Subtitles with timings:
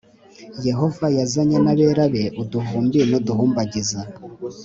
[0.67, 4.01] Yehova yazanye n abera be uduhumbi n uduhumbagiza